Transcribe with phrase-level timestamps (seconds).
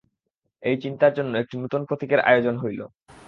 [0.63, 2.81] এই চিন্তার জন্য একটি নূতন প্রতীকের প্রয়োজন হইল।